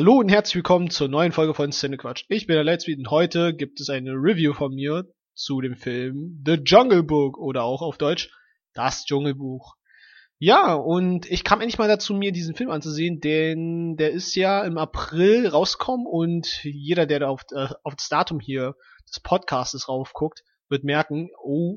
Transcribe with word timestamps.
Hallo 0.00 0.14
und 0.14 0.30
herzlich 0.30 0.54
willkommen 0.54 0.88
zur 0.88 1.08
neuen 1.08 1.30
Folge 1.30 1.52
von 1.52 1.72
Cinequatsch. 1.72 2.24
Ich 2.30 2.46
bin 2.46 2.54
der 2.54 2.64
Letzwied 2.64 2.98
und 3.00 3.10
heute 3.10 3.54
gibt 3.54 3.82
es 3.82 3.90
eine 3.90 4.12
Review 4.12 4.54
von 4.54 4.74
mir 4.74 5.04
zu 5.34 5.60
dem 5.60 5.76
Film 5.76 6.42
The 6.46 6.54
Jungle 6.54 7.02
Book 7.02 7.36
oder 7.36 7.64
auch 7.64 7.82
auf 7.82 7.98
Deutsch 7.98 8.30
Das 8.72 9.04
Dschungelbuch. 9.04 9.76
Ja, 10.38 10.72
und 10.72 11.30
ich 11.30 11.44
kam 11.44 11.60
endlich 11.60 11.76
mal 11.76 11.86
dazu, 11.86 12.14
mir 12.14 12.32
diesen 12.32 12.54
Film 12.54 12.70
anzusehen, 12.70 13.20
denn 13.20 13.96
der 13.98 14.12
ist 14.12 14.34
ja 14.36 14.64
im 14.64 14.78
April 14.78 15.46
rausgekommen 15.46 16.06
und 16.06 16.64
jeder, 16.64 17.04
der 17.04 17.20
da 17.20 17.28
auf, 17.28 17.42
äh, 17.52 17.68
auf 17.82 17.94
das 17.94 18.08
Datum 18.08 18.40
hier 18.40 18.76
des 19.06 19.20
Podcasts 19.20 19.86
raufguckt, 19.86 20.44
wird 20.70 20.82
merken, 20.82 21.28
oh, 21.42 21.76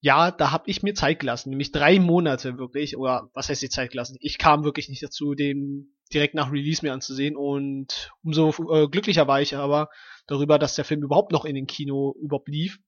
ja, 0.00 0.30
da 0.30 0.50
habe 0.50 0.64
ich 0.66 0.82
mir 0.82 0.94
Zeit 0.94 1.20
gelassen, 1.20 1.50
nämlich 1.50 1.72
drei 1.72 2.00
Monate 2.00 2.56
wirklich, 2.56 2.96
oder 2.96 3.28
was 3.34 3.50
heißt 3.50 3.60
die 3.60 3.68
Zeit 3.68 3.90
gelassen? 3.90 4.16
Ich 4.20 4.38
kam 4.38 4.64
wirklich 4.64 4.88
nicht 4.88 5.02
dazu, 5.02 5.34
den 5.34 5.94
direkt 6.12 6.34
nach 6.34 6.50
Release 6.50 6.84
mir 6.84 6.92
anzusehen 6.92 7.36
und 7.36 8.10
umso 8.24 8.50
äh, 8.72 8.88
glücklicher 8.88 9.28
war 9.28 9.42
ich 9.42 9.56
aber 9.56 9.90
darüber, 10.26 10.58
dass 10.58 10.74
der 10.74 10.86
Film 10.86 11.02
überhaupt 11.02 11.32
noch 11.32 11.44
in 11.44 11.54
den 11.54 11.66
Kino 11.66 12.14
überhaupt 12.20 12.48
lief, 12.48 12.78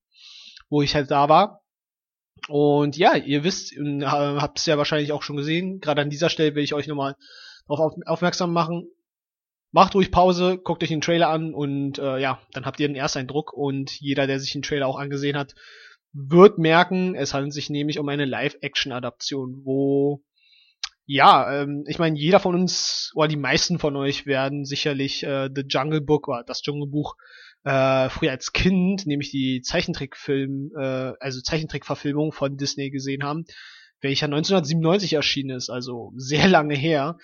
wo 0.71 0.81
ich 0.81 0.95
halt 0.95 1.11
da 1.11 1.29
war. 1.29 1.63
Und 2.49 2.97
ja, 2.97 3.15
ihr 3.15 3.45
wisst, 3.45 3.73
äh, 3.77 4.05
habt 4.05 4.59
es 4.59 4.67
ja 4.67 4.79
wahrscheinlich 4.79 5.13
auch 5.13 5.23
schon 5.23 5.37
gesehen, 5.37 5.81
gerade 5.81 6.01
an 6.01 6.11
dieser 6.11 6.31
Stelle 6.31 6.55
will 6.55 6.65
ich 6.65 6.75
euch 6.75 6.87
nochmal 6.87 7.17
darauf 7.69 7.93
auf, 7.93 7.95
aufmerksam 8.07 8.53
machen. 8.53 8.89
Macht 9.71 9.95
ruhig 9.95 10.11
Pause, 10.11 10.59
guckt 10.59 10.83
euch 10.83 10.91
den 10.91 11.01
Trailer 11.01 11.29
an 11.29 11.55
und 11.55 11.99
äh, 11.99 12.19
ja, 12.19 12.41
dann 12.53 12.67
habt 12.67 12.81
ihr 12.81 12.89
den 12.89 12.97
Ersteindruck 12.97 13.53
und 13.53 13.91
jeder, 14.01 14.27
der 14.27 14.39
sich 14.39 14.53
den 14.53 14.63
Trailer 14.63 14.87
auch 14.87 14.99
angesehen 14.99 15.37
hat, 15.37 15.55
wird 16.13 16.59
merken, 16.59 17.15
es 17.15 17.35
handelt 17.35 17.55
sich 17.55 17.71
nämlich 17.71 17.99
um 17.99 18.09
eine 18.09 18.25
Live-Action-Adaption, 18.25 19.63
wo 19.65 20.23
ja, 21.05 21.63
ähm, 21.63 21.85
ich 21.89 21.99
meine, 21.99 22.17
jeder 22.17 22.39
von 22.39 22.55
uns 22.55 23.11
oder 23.15 23.29
die 23.29 23.37
meisten 23.37 23.79
von 23.79 23.97
euch 23.97 24.25
werden 24.25 24.65
sicherlich 24.65 25.25
äh, 25.25 25.51
The 25.53 25.65
Jungle 25.69 26.01
Book 26.01 26.29
oder 26.29 26.45
das 26.45 26.63
Dschungelbuch 26.63 27.17
äh, 27.65 28.09
früher 28.09 28.31
als 28.31 28.53
Kind, 28.53 29.07
nämlich 29.07 29.31
die 29.31 29.63
Zeichentrickfilm, 29.63 30.71
äh, 30.79 31.13
also 31.19 31.41
Zeichentrickverfilmung 31.41 32.33
von 32.33 32.57
Disney 32.57 32.91
gesehen 32.91 33.25
haben, 33.25 33.45
welcher 34.01 34.27
1997 34.27 35.15
erschienen 35.15 35.57
ist, 35.57 35.71
also 35.71 36.13
sehr 36.17 36.49
lange 36.49 36.75
her. 36.75 37.19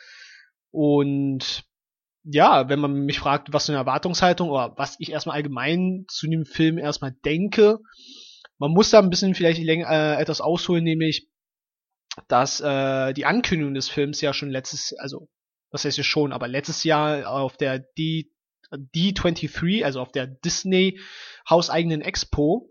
Und 0.71 1.65
ja, 2.25 2.69
wenn 2.69 2.81
man 2.81 2.93
mich 2.93 3.21
fragt, 3.21 3.53
was 3.53 3.67
für 3.67 3.73
eine 3.73 3.79
Erwartungshaltung 3.79 4.51
oder 4.51 4.75
was 4.77 4.97
ich 4.99 5.13
erstmal 5.13 5.37
allgemein 5.37 6.05
zu 6.09 6.29
dem 6.29 6.45
Film 6.45 6.79
erstmal 6.79 7.13
denke, 7.25 7.79
man 8.59 8.73
muss 8.73 8.91
da 8.91 8.99
ein 8.99 9.11
bisschen 9.11 9.35
vielleicht 9.35 9.61
äh, 9.61 10.21
etwas 10.21 10.41
ausholen, 10.41 10.85
nämlich 10.85 11.29
dass 12.27 12.61
äh, 12.61 13.13
die 13.15 13.25
Ankündigung 13.25 13.75
des 13.75 13.89
Films 13.89 14.21
ja 14.21 14.33
schon 14.33 14.51
letztes, 14.51 14.93
also 14.99 15.29
was 15.71 15.85
heißt 15.85 15.99
ja 15.99 16.05
schon, 16.05 16.33
aber 16.33 16.49
letztes 16.49 16.83
Jahr 16.85 17.31
auf 17.31 17.57
der 17.57 17.79
D, 17.79 18.31
D23, 18.73 19.85
also 19.85 20.01
auf 20.01 20.13
der 20.13 20.27
Disney 20.27 20.99
hauseigenen 21.49 22.01
Expo, 22.01 22.71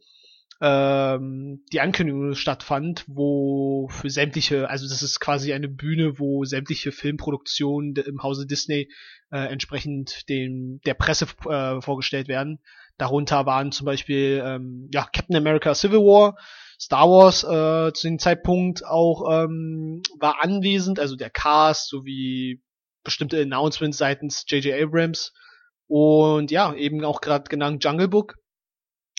ähm, 0.59 1.63
die 1.71 1.81
Ankündigung 1.81 2.33
stattfand, 2.33 3.05
wo 3.07 3.87
für 3.89 4.09
sämtliche, 4.09 4.69
also 4.69 4.87
das 4.87 5.03
ist 5.03 5.19
quasi 5.19 5.53
eine 5.53 5.67
Bühne, 5.67 6.17
wo 6.19 6.45
sämtliche 6.45 6.91
Filmproduktionen 6.91 7.95
im 7.95 8.23
Hause 8.23 8.47
Disney 8.47 8.89
äh, 9.31 9.51
entsprechend 9.51 10.27
dem 10.29 10.81
der 10.85 10.95
Presse 10.95 11.27
äh, 11.47 11.79
vorgestellt 11.81 12.27
werden. 12.27 12.59
Darunter 12.97 13.45
waren 13.45 13.71
zum 13.71 13.85
Beispiel 13.85 14.41
ähm, 14.43 14.89
ja 14.93 15.03
Captain 15.03 15.35
America 15.35 15.73
Civil 15.75 15.99
War, 15.99 16.37
Star 16.79 17.09
Wars 17.09 17.43
äh, 17.43 17.93
zu 17.93 18.07
dem 18.07 18.19
Zeitpunkt 18.19 18.85
auch 18.85 19.23
ähm, 19.31 20.01
war 20.19 20.43
anwesend, 20.43 20.99
also 20.99 21.15
der 21.15 21.29
Cast 21.29 21.89
sowie 21.89 22.61
bestimmte 23.03 23.41
Announcements 23.41 23.97
seitens 23.97 24.45
J.J. 24.47 24.81
Abrams 24.81 25.33
und 25.87 26.51
ja, 26.51 26.73
eben 26.73 27.03
auch 27.05 27.21
gerade 27.21 27.49
genannt 27.49 27.83
Jungle 27.83 28.07
Book. 28.09 28.35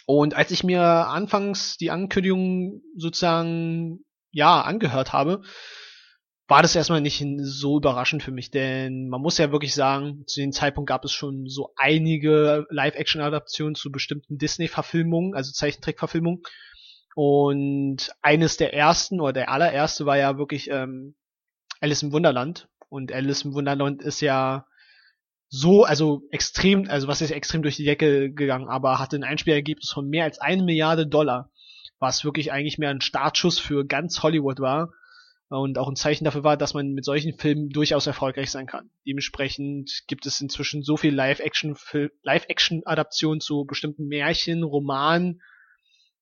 Und 0.07 0.35
als 0.35 0.51
ich 0.51 0.65
mir 0.65 0.83
anfangs 0.83 1.77
die 1.77 1.91
Ankündigung 1.91 2.83
sozusagen 2.97 4.05
ja 4.31 4.61
angehört 4.61 5.13
habe, 5.13 5.43
war 6.49 6.63
das 6.63 6.75
erstmal 6.75 7.03
nicht 7.03 7.23
so 7.41 7.77
überraschend 7.77 8.23
für 8.23 8.31
mich, 8.31 8.51
denn 8.51 9.11
man 9.11 9.21
muss 9.21 9.37
ja 9.37 9.53
wirklich 9.53 9.75
sagen, 9.75 10.25
zu 10.27 10.41
dem 10.41 10.53
Zeitpunkt 10.53 10.89
gab 10.89 11.05
es 11.05 11.13
schon 11.13 11.47
so 11.47 11.75
einige 11.77 12.67
Live-Action-Adaptionen 12.71 13.75
zu 13.75 13.93
bestimmten 13.93 14.39
Disney-Verfilmungen, 14.39 15.35
also 15.35 15.53
Zeichentrick-Verfilmungen. 15.53 16.43
Und 17.15 18.11
eines 18.23 18.57
der 18.57 18.73
ersten 18.73 19.21
oder 19.21 19.35
der 19.35 19.51
allererste 19.51 20.07
war 20.07 20.17
ja 20.17 20.39
wirklich 20.39 20.71
ähm, 20.71 21.17
Alice 21.81 22.03
im 22.03 22.13
Wunderland. 22.13 22.69
Und 22.89 23.13
Alice 23.13 23.45
im 23.45 23.53
Wunderland 23.53 24.01
ist 24.01 24.23
ja 24.23 24.67
so, 25.51 25.85
also 25.85 26.23
extrem, 26.31 26.89
also 26.89 27.09
was 27.09 27.21
ist 27.21 27.31
extrem 27.31 27.63
durch 27.63 27.77
die 27.77 27.85
Decke 27.85 28.33
gegangen, 28.33 28.69
aber 28.69 28.99
hatte 28.99 29.17
ein 29.17 29.25
Einspielergebnis 29.25 29.91
von 29.91 30.09
mehr 30.09 30.25
als 30.25 30.41
eine 30.41 30.63
Milliarde 30.63 31.07
Dollar, 31.07 31.51
was 31.99 32.25
wirklich 32.25 32.53
eigentlich 32.53 32.79
mehr 32.79 32.91
ein 32.91 33.03
Startschuss 33.03 33.59
für 33.59 33.85
ganz 33.85 34.23
Hollywood 34.23 34.61
war 34.61 34.93
und 35.49 35.79
auch 35.79 35.89
ein 35.89 35.97
Zeichen 35.97 36.25
dafür 36.25 36.45
war, 36.45 36.57
dass 36.57 36.75
man 36.75 36.93
mit 36.93 37.05
solchen 37.05 37.39
Filmen 37.39 37.71
durchaus 37.71 38.07
erfolgreich 38.07 38.51
sein 38.51 38.67
kann. 38.67 38.91
Dementsprechend 39.07 40.05
gibt 40.07 40.27
es 40.27 40.41
inzwischen 40.41 40.83
so 40.83 40.97
viel 40.97 41.15
Live-Action 41.15 41.77
Live-Action-Adaptionen 42.23 43.41
zu 43.41 43.65
bestimmten 43.65 44.09
Märchen, 44.09 44.63
Romanen 44.63 45.41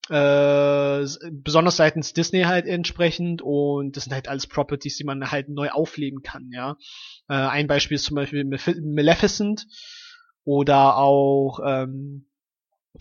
äh, 0.09 1.05
besonders 1.33 1.77
seitens 1.77 2.13
Disney 2.13 2.43
halt 2.43 2.67
entsprechend 2.67 3.43
und 3.43 3.97
das 3.97 4.05
sind 4.05 4.13
halt 4.13 4.29
alles 4.29 4.47
Properties, 4.47 4.97
die 4.97 5.05
man 5.05 5.31
halt 5.31 5.49
neu 5.49 5.71
aufleben 5.71 6.23
kann, 6.23 6.51
ja. 6.53 6.77
Äh, 7.29 7.35
ein 7.35 7.67
Beispiel 7.67 7.97
ist 7.97 8.05
zum 8.05 8.15
Beispiel 8.15 8.45
Maleficent 8.45 9.67
oder 10.45 10.97
auch 10.97 11.59
ähm, 11.67 12.29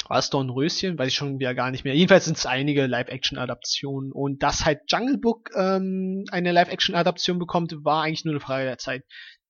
was 0.08 0.30
Dornröschen, 0.30 0.98
weiß 0.98 1.08
ich 1.08 1.16
schon 1.16 1.40
wieder 1.40 1.54
gar 1.54 1.72
nicht 1.72 1.84
mehr. 1.84 1.96
Jedenfalls 1.96 2.26
sind 2.26 2.38
es 2.38 2.46
einige 2.46 2.86
Live-Action-Adaptionen 2.88 4.12
und 4.12 4.44
dass 4.44 4.66
halt 4.66 4.82
Jungle 4.88 5.18
Book 5.18 5.50
ähm, 5.56 6.26
eine 6.32 6.52
Live-Action-Adaption 6.52 7.40
bekommt, 7.40 7.76
war 7.84 8.04
eigentlich 8.04 8.26
nur 8.26 8.34
eine 8.34 8.42
Frage 8.42 8.66
der 8.66 8.78
Zeit. 8.78 9.04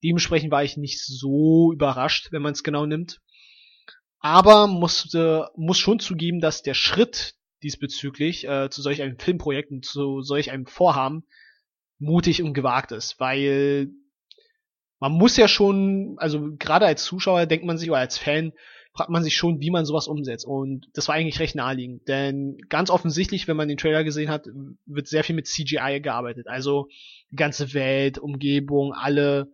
Dementsprechend 0.03 0.51
war 0.51 0.63
ich 0.63 0.77
nicht 0.77 1.03
so 1.03 1.71
überrascht, 1.73 2.31
wenn 2.31 2.41
man 2.41 2.53
es 2.53 2.63
genau 2.63 2.85
nimmt. 2.85 3.21
Aber 4.19 4.67
musste, 4.67 5.49
muss 5.55 5.77
schon 5.77 5.99
zugeben, 5.99 6.39
dass 6.39 6.63
der 6.63 6.73
Schritt, 6.73 7.35
diesbezüglich 7.63 8.47
äh, 8.47 8.69
zu 8.69 8.81
solch 8.81 9.01
einem 9.01 9.17
Filmprojekt 9.17 9.71
und 9.71 9.85
zu 9.85 10.21
solch 10.21 10.51
einem 10.51 10.65
Vorhaben 10.65 11.25
mutig 11.97 12.43
und 12.43 12.53
gewagt 12.53 12.91
ist, 12.91 13.19
weil 13.19 13.89
man 14.99 15.11
muss 15.11 15.37
ja 15.37 15.47
schon, 15.47 16.15
also 16.17 16.55
gerade 16.57 16.85
als 16.85 17.03
Zuschauer 17.03 17.45
denkt 17.45 17.65
man 17.65 17.77
sich 17.77 17.89
oder 17.89 17.99
als 17.99 18.17
Fan 18.17 18.53
fragt 18.95 19.09
man 19.09 19.23
sich 19.23 19.35
schon, 19.35 19.59
wie 19.59 19.71
man 19.71 19.85
sowas 19.85 20.07
umsetzt. 20.07 20.45
Und 20.45 20.87
das 20.93 21.07
war 21.07 21.15
eigentlich 21.15 21.39
recht 21.39 21.55
naheliegend, 21.55 22.07
denn 22.07 22.57
ganz 22.69 22.89
offensichtlich, 22.89 23.47
wenn 23.47 23.57
man 23.57 23.67
den 23.67 23.77
Trailer 23.77 24.03
gesehen 24.03 24.29
hat, 24.29 24.47
wird 24.85 25.07
sehr 25.07 25.23
viel 25.23 25.35
mit 25.35 25.47
CGI 25.47 25.99
gearbeitet, 26.01 26.47
also 26.47 26.87
die 27.31 27.35
ganze 27.35 27.73
Welt, 27.73 28.17
Umgebung, 28.17 28.93
alle 28.93 29.51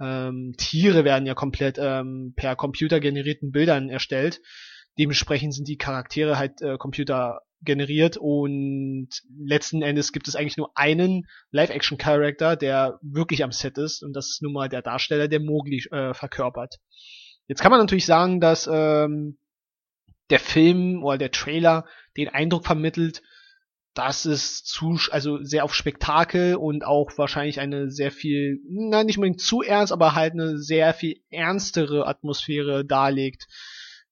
ähm, 0.00 0.54
Tiere 0.56 1.04
werden 1.04 1.26
ja 1.26 1.34
komplett 1.34 1.78
ähm, 1.78 2.34
per 2.36 2.56
computergenerierten 2.56 3.50
Bildern 3.50 3.88
erstellt. 3.88 4.40
Dementsprechend 4.98 5.54
sind 5.54 5.68
die 5.68 5.76
Charaktere 5.76 6.38
halt 6.38 6.62
äh, 6.62 6.76
Computer 6.78 7.40
generiert. 7.62 8.16
Und 8.16 9.08
letzten 9.36 9.82
Endes 9.82 10.12
gibt 10.12 10.28
es 10.28 10.36
eigentlich 10.36 10.56
nur 10.56 10.70
einen 10.76 11.26
Live-Action-Charakter, 11.50 12.56
der 12.56 12.98
wirklich 13.02 13.42
am 13.42 13.52
Set 13.52 13.78
ist. 13.78 14.02
Und 14.02 14.12
das 14.14 14.28
ist 14.28 14.42
nun 14.42 14.52
mal 14.52 14.68
der 14.68 14.82
Darsteller, 14.82 15.28
der 15.28 15.40
Mowgli 15.40 15.82
äh, 15.90 16.14
verkörpert. 16.14 16.76
Jetzt 17.46 17.60
kann 17.60 17.70
man 17.70 17.80
natürlich 17.80 18.06
sagen, 18.06 18.40
dass 18.40 18.68
ähm, 18.70 19.38
der 20.30 20.40
Film 20.40 21.02
oder 21.04 21.18
der 21.18 21.30
Trailer 21.30 21.84
den 22.16 22.28
Eindruck 22.28 22.64
vermittelt, 22.64 23.22
dass 23.94 24.24
es 24.24 24.64
zu, 24.64 24.98
also 25.10 25.42
sehr 25.42 25.64
auf 25.64 25.74
Spektakel 25.74 26.56
und 26.56 26.84
auch 26.84 27.16
wahrscheinlich 27.16 27.60
eine 27.60 27.90
sehr 27.90 28.10
viel, 28.10 28.58
na 28.68 29.04
nicht 29.04 29.18
unbedingt 29.18 29.40
zu 29.40 29.62
ernst, 29.62 29.92
aber 29.92 30.14
halt 30.14 30.32
eine 30.32 30.58
sehr 30.58 30.94
viel 30.94 31.20
ernstere 31.30 32.06
Atmosphäre 32.06 32.84
darlegt, 32.84 33.46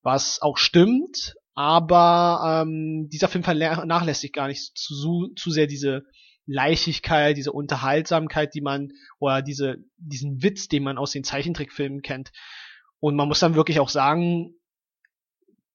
was 0.01 0.41
auch 0.41 0.57
stimmt, 0.57 1.35
aber 1.53 2.63
ähm, 2.65 3.09
dieser 3.11 3.27
Film 3.27 3.43
vernachlässigt 3.43 4.33
gar 4.33 4.47
nicht 4.47 4.77
zu, 4.77 5.31
zu 5.35 5.51
sehr 5.51 5.67
diese 5.67 6.03
Leichtigkeit, 6.45 7.37
diese 7.37 7.51
Unterhaltsamkeit, 7.51 8.53
die 8.53 8.61
man, 8.61 8.91
oder 9.19 9.41
diese, 9.41 9.77
diesen 9.97 10.41
Witz, 10.43 10.67
den 10.67 10.83
man 10.83 10.97
aus 10.97 11.11
den 11.11 11.23
Zeichentrickfilmen 11.23 12.01
kennt. 12.01 12.31
Und 13.03 13.17
man 13.17 13.27
muss 13.27 13.41
dann 13.41 13.55
wirklich 13.55 13.81
auch 13.81 13.89
sagen, 13.89 14.55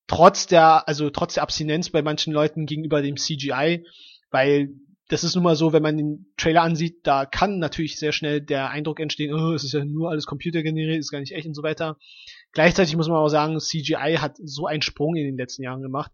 trotz 0.06 0.46
der, 0.46 0.88
also 0.88 1.10
trotz 1.10 1.34
der 1.34 1.42
Abstinenz 1.42 1.90
bei 1.90 2.00
manchen 2.00 2.32
Leuten 2.32 2.64
gegenüber 2.64 3.02
dem 3.02 3.18
CGI, 3.18 3.84
weil 4.30 4.70
das 5.08 5.24
ist 5.24 5.34
nun 5.34 5.44
mal 5.44 5.54
so, 5.54 5.74
wenn 5.74 5.82
man 5.82 5.98
den 5.98 6.32
Trailer 6.38 6.62
ansieht, 6.62 7.00
da 7.06 7.26
kann 7.26 7.58
natürlich 7.58 7.98
sehr 7.98 8.12
schnell 8.12 8.40
der 8.40 8.70
Eindruck 8.70 8.98
entstehen, 8.98 9.34
oh, 9.34 9.52
es 9.52 9.62
ist 9.62 9.74
ja 9.74 9.84
nur 9.84 10.08
alles 10.08 10.24
computergeneriert, 10.24 10.98
ist 10.98 11.10
gar 11.10 11.20
nicht 11.20 11.32
echt 11.32 11.46
und 11.46 11.52
so 11.52 11.62
weiter. 11.62 11.98
Gleichzeitig 12.52 12.96
muss 12.96 13.08
man 13.08 13.18
auch 13.18 13.28
sagen, 13.28 13.60
CGI 13.60 14.16
hat 14.18 14.38
so 14.42 14.64
einen 14.64 14.80
Sprung 14.80 15.14
in 15.14 15.26
den 15.26 15.36
letzten 15.36 15.62
Jahren 15.62 15.82
gemacht 15.82 16.12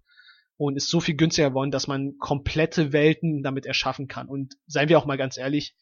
und 0.57 0.75
ist 0.75 0.91
so 0.91 0.99
viel 0.99 1.15
günstiger 1.15 1.51
geworden, 1.51 1.71
dass 1.71 1.87
man 1.87 2.19
komplette 2.19 2.93
Welten 2.93 3.45
damit 3.45 3.67
erschaffen 3.67 4.09
kann. 4.09 4.27
Und 4.27 4.55
seien 4.67 4.89
wir 4.89 4.99
auch 4.99 5.07
mal 5.07 5.17
ganz 5.17 5.39
ehrlich, 5.39 5.77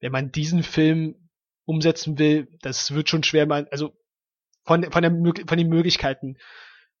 wenn 0.00 0.12
man 0.12 0.30
diesen 0.30 0.62
Film 0.62 1.30
umsetzen 1.64 2.18
will, 2.18 2.48
das 2.60 2.92
wird 2.92 3.08
schon 3.08 3.22
schwer, 3.22 3.46
man, 3.46 3.66
also 3.70 3.94
von, 4.68 4.84
von, 4.92 5.02
der, 5.02 5.10
von 5.46 5.58
den 5.58 5.68
Möglichkeiten. 5.68 6.36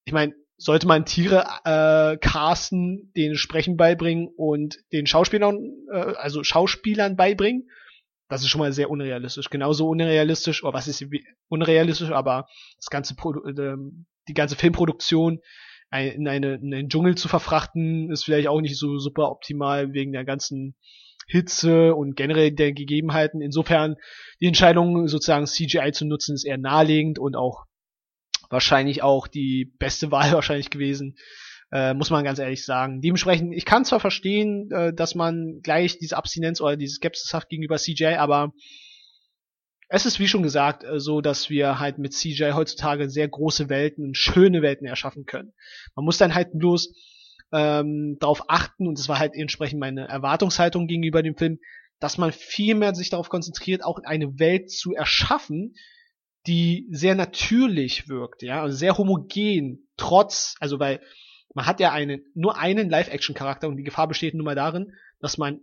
Ich 0.04 0.12
meine, 0.12 0.34
sollte 0.56 0.88
man 0.88 1.04
Tiere 1.04 1.46
äh, 1.64 2.16
casten, 2.16 3.12
denen 3.16 3.36
Sprechen 3.36 3.76
beibringen 3.76 4.28
und 4.36 4.78
den 4.92 5.06
Schauspielern, 5.06 5.58
äh, 5.92 6.14
also 6.16 6.42
Schauspielern 6.42 7.14
beibringen, 7.14 7.68
das 8.28 8.42
ist 8.42 8.48
schon 8.48 8.60
mal 8.60 8.72
sehr 8.72 8.90
unrealistisch. 8.90 9.48
Genauso 9.50 9.88
unrealistisch, 9.88 10.64
oder 10.64 10.74
was 10.74 10.88
ist 10.88 11.04
unrealistisch, 11.48 12.10
aber 12.10 12.48
das 12.76 12.90
ganze 12.90 13.14
Pro 13.14 13.34
äh, 13.44 13.76
die 14.28 14.34
ganze 14.34 14.56
Filmproduktion 14.56 15.40
in, 15.90 16.28
eine, 16.28 16.56
in 16.56 16.74
einen 16.74 16.90
Dschungel 16.90 17.14
zu 17.14 17.28
verfrachten, 17.28 18.10
ist 18.10 18.24
vielleicht 18.24 18.48
auch 18.48 18.60
nicht 18.60 18.76
so 18.76 18.98
super 18.98 19.30
optimal 19.30 19.94
wegen 19.94 20.12
der 20.12 20.24
ganzen 20.24 20.74
Hitze 21.28 21.94
und 21.94 22.16
generell 22.16 22.50
der 22.50 22.72
Gegebenheiten. 22.72 23.42
Insofern 23.42 23.96
die 24.40 24.46
Entscheidung, 24.46 25.06
sozusagen 25.08 25.46
CGI 25.46 25.92
zu 25.92 26.06
nutzen, 26.06 26.34
ist 26.34 26.44
eher 26.44 26.58
naheliegend 26.58 27.18
und 27.18 27.36
auch 27.36 27.66
wahrscheinlich 28.50 29.02
auch 29.02 29.28
die 29.28 29.72
beste 29.78 30.10
Wahl 30.10 30.32
wahrscheinlich 30.32 30.70
gewesen, 30.70 31.16
äh, 31.70 31.92
muss 31.92 32.10
man 32.10 32.24
ganz 32.24 32.38
ehrlich 32.38 32.64
sagen. 32.64 33.02
Dementsprechend, 33.02 33.54
ich 33.54 33.66
kann 33.66 33.84
zwar 33.84 34.00
verstehen, 34.00 34.70
äh, 34.72 34.94
dass 34.94 35.14
man 35.14 35.60
gleich 35.62 35.98
diese 35.98 36.16
Abstinenz 36.16 36.62
oder 36.62 36.76
diese 36.76 36.94
Skepsis 36.94 37.34
hat 37.34 37.50
gegenüber 37.50 37.76
CGI, 37.76 38.16
aber 38.16 38.52
es 39.90 40.06
ist 40.06 40.18
wie 40.20 40.28
schon 40.28 40.42
gesagt 40.42 40.84
äh, 40.84 40.98
so, 40.98 41.20
dass 41.20 41.50
wir 41.50 41.78
halt 41.78 41.98
mit 41.98 42.14
CGI 42.14 42.52
heutzutage 42.54 43.10
sehr 43.10 43.28
große 43.28 43.68
Welten 43.68 44.04
und 44.04 44.16
schöne 44.16 44.62
Welten 44.62 44.86
erschaffen 44.86 45.26
können. 45.26 45.52
Man 45.94 46.06
muss 46.06 46.16
dann 46.16 46.34
halt 46.34 46.50
bloß 46.54 46.94
ähm, 47.52 48.18
darauf 48.20 48.48
achten, 48.48 48.86
und 48.86 48.98
das 48.98 49.08
war 49.08 49.18
halt 49.18 49.34
entsprechend 49.34 49.80
meine 49.80 50.08
Erwartungshaltung 50.08 50.86
gegenüber 50.86 51.22
dem 51.22 51.36
Film, 51.36 51.58
dass 52.00 52.18
man 52.18 52.32
viel 52.32 52.74
mehr 52.74 52.94
sich 52.94 53.10
darauf 53.10 53.28
konzentriert, 53.28 53.84
auch 53.84 53.98
eine 54.04 54.38
Welt 54.38 54.70
zu 54.70 54.94
erschaffen, 54.94 55.74
die 56.46 56.86
sehr 56.90 57.14
natürlich 57.14 58.08
wirkt, 58.08 58.42
ja, 58.42 58.62
also 58.62 58.76
sehr 58.76 58.96
homogen, 58.96 59.88
trotz, 59.96 60.54
also 60.60 60.78
weil 60.78 61.00
man 61.54 61.66
hat 61.66 61.80
ja 61.80 61.92
einen, 61.92 62.24
nur 62.34 62.58
einen 62.58 62.88
Live-Action-Charakter 62.88 63.68
und 63.68 63.76
die 63.76 63.82
Gefahr 63.82 64.06
besteht 64.06 64.34
nun 64.34 64.44
mal 64.44 64.54
darin, 64.54 64.92
dass 65.20 65.38
man 65.38 65.60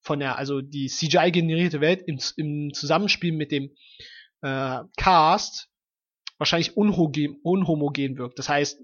von 0.00 0.20
der, 0.20 0.36
also 0.36 0.60
die 0.60 0.88
CGI-generierte 0.88 1.80
Welt 1.80 2.02
im, 2.06 2.18
im 2.36 2.72
Zusammenspiel 2.72 3.32
mit 3.32 3.50
dem 3.50 3.70
äh, 4.42 4.80
Cast 4.96 5.68
wahrscheinlich 6.38 6.76
unhomogen, 6.76 7.36
unhomogen 7.42 8.16
wirkt. 8.16 8.38
Das 8.38 8.48
heißt, 8.48 8.80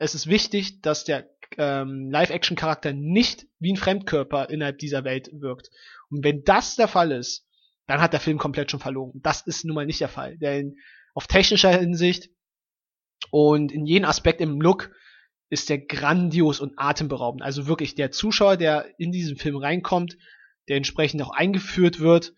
es 0.00 0.14
ist 0.14 0.26
wichtig, 0.26 0.80
dass 0.80 1.04
der 1.04 1.28
ähm, 1.58 2.10
Live-Action-Charakter 2.10 2.94
nicht 2.94 3.46
wie 3.58 3.72
ein 3.72 3.76
Fremdkörper 3.76 4.48
innerhalb 4.48 4.78
dieser 4.78 5.04
Welt 5.04 5.28
wirkt. 5.32 5.70
Und 6.08 6.24
wenn 6.24 6.42
das 6.42 6.74
der 6.74 6.88
Fall 6.88 7.12
ist, 7.12 7.46
dann 7.86 8.00
hat 8.00 8.14
der 8.14 8.20
Film 8.20 8.38
komplett 8.38 8.70
schon 8.70 8.80
verloren. 8.80 9.20
Das 9.22 9.42
ist 9.42 9.64
nun 9.64 9.74
mal 9.74 9.84
nicht 9.84 10.00
der 10.00 10.08
Fall. 10.08 10.38
Denn 10.38 10.76
auf 11.14 11.26
technischer 11.26 11.78
Hinsicht 11.78 12.30
und 13.30 13.72
in 13.72 13.84
jedem 13.84 14.08
Aspekt 14.08 14.40
im 14.40 14.60
Look 14.60 14.90
ist 15.50 15.68
der 15.68 15.78
grandios 15.78 16.60
und 16.60 16.72
atemberaubend. 16.78 17.42
Also 17.42 17.66
wirklich 17.66 17.94
der 17.94 18.10
Zuschauer, 18.10 18.56
der 18.56 18.86
in 18.98 19.12
diesen 19.12 19.36
Film 19.36 19.56
reinkommt, 19.56 20.16
der 20.68 20.78
entsprechend 20.78 21.20
auch 21.20 21.30
eingeführt 21.30 22.00
wird, 22.00 22.32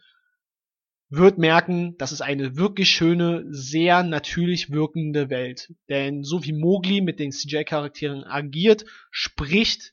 wird 1.14 1.36
merken, 1.36 1.94
das 1.98 2.10
ist 2.10 2.22
eine 2.22 2.56
wirklich 2.56 2.88
schöne, 2.90 3.44
sehr 3.50 4.02
natürlich 4.02 4.70
wirkende 4.70 5.28
Welt. 5.28 5.70
Denn 5.90 6.24
so 6.24 6.42
wie 6.42 6.54
Mowgli 6.54 7.02
mit 7.02 7.20
den 7.20 7.32
CGI-Charakteren 7.32 8.24
agiert, 8.24 8.86
spricht, 9.10 9.92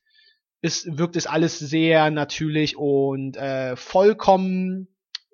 ist, 0.62 0.98
wirkt 0.98 1.18
es 1.18 1.27
alles 1.27 1.60
sehr 1.60 2.10
natürlich 2.10 2.77
und 2.77 3.36
äh, 3.36 3.75
vollkommen, 3.75 4.88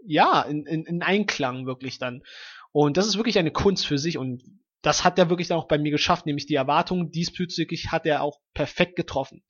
ja, 0.04 0.42
in, 0.42 0.66
in, 0.66 0.86
in 0.86 1.04
Einklang 1.04 1.68
wirklich 1.68 2.00
dann. 2.00 2.24
Und 2.72 2.98
das 2.98 3.06
ist 3.06 3.18
wirklich 3.18 3.38
eine 3.38 3.52
Kunst 3.52 3.86
für 3.86 4.00
sich 4.00 4.18
und 4.18 4.42
das 4.82 5.04
hat 5.04 5.20
er 5.20 5.30
wirklich 5.30 5.50
dann 5.50 5.60
auch 5.60 5.68
bei 5.68 5.78
mir 5.78 5.92
geschafft, 5.92 6.26
nämlich 6.26 6.48
die 6.48 6.56
Erwartungen 6.56 7.12
diesbezüglich 7.12 7.92
hat 7.92 8.08
er 8.08 8.24
auch 8.24 8.40
perfekt 8.56 8.96
getroffen 8.96 9.44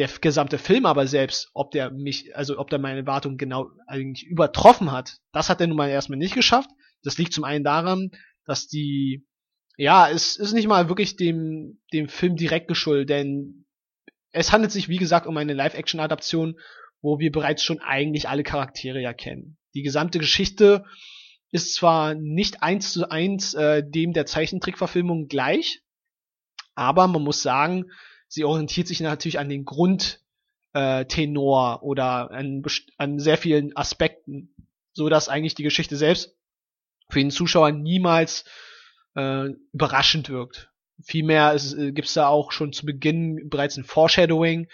der 0.00 0.08
gesamte 0.22 0.56
Film 0.56 0.86
aber 0.86 1.06
selbst, 1.06 1.50
ob 1.52 1.72
der 1.72 1.90
mich, 1.90 2.34
also 2.34 2.58
ob 2.58 2.70
der 2.70 2.78
meine 2.78 3.00
Erwartungen 3.00 3.36
genau 3.36 3.68
eigentlich 3.86 4.26
übertroffen 4.26 4.90
hat, 4.90 5.18
das 5.30 5.50
hat 5.50 5.60
er 5.60 5.66
nun 5.66 5.76
mal 5.76 5.90
erstmal 5.90 6.18
nicht 6.18 6.34
geschafft. 6.34 6.70
Das 7.02 7.18
liegt 7.18 7.34
zum 7.34 7.44
einen 7.44 7.64
daran, 7.64 8.10
dass 8.46 8.66
die, 8.66 9.26
ja, 9.76 10.08
es 10.08 10.36
ist 10.36 10.54
nicht 10.54 10.68
mal 10.68 10.88
wirklich 10.88 11.16
dem, 11.16 11.82
dem 11.92 12.08
Film 12.08 12.36
direkt 12.36 12.66
geschuldet, 12.66 13.10
denn 13.10 13.66
es 14.32 14.52
handelt 14.52 14.72
sich, 14.72 14.88
wie 14.88 14.96
gesagt, 14.96 15.26
um 15.26 15.36
eine 15.36 15.52
Live-Action-Adaption, 15.52 16.58
wo 17.02 17.18
wir 17.18 17.30
bereits 17.30 17.62
schon 17.62 17.80
eigentlich 17.80 18.26
alle 18.26 18.42
Charaktere 18.42 19.02
ja 19.02 19.12
kennen. 19.12 19.58
Die 19.74 19.82
gesamte 19.82 20.18
Geschichte 20.18 20.86
ist 21.50 21.74
zwar 21.74 22.14
nicht 22.14 22.62
eins 22.62 22.94
zu 22.94 23.10
eins 23.10 23.52
äh, 23.52 23.82
dem 23.86 24.14
der 24.14 24.24
Zeichentrickverfilmung 24.24 25.28
gleich, 25.28 25.82
aber 26.74 27.06
man 27.06 27.22
muss 27.22 27.42
sagen, 27.42 27.84
sie 28.30 28.44
orientiert 28.44 28.86
sich 28.86 29.00
natürlich 29.00 29.38
an 29.38 29.48
den 29.48 29.64
Grundtenor 29.64 30.22
äh, 30.74 31.84
oder 31.84 32.30
an, 32.30 32.62
an 32.96 33.18
sehr 33.18 33.36
vielen 33.36 33.76
Aspekten, 33.76 34.54
so 34.92 35.08
dass 35.08 35.28
eigentlich 35.28 35.56
die 35.56 35.64
Geschichte 35.64 35.96
selbst 35.96 36.36
für 37.10 37.18
den 37.18 37.32
Zuschauer 37.32 37.72
niemals 37.72 38.44
äh, 39.16 39.48
überraschend 39.72 40.30
wirkt. 40.30 40.70
Vielmehr 41.02 41.54
äh, 41.54 41.92
gibt 41.92 42.06
es 42.06 42.14
da 42.14 42.28
auch 42.28 42.52
schon 42.52 42.72
zu 42.72 42.86
Beginn 42.86 43.48
bereits 43.50 43.76
ein 43.76 43.84
Foreshadowing, 43.84 44.68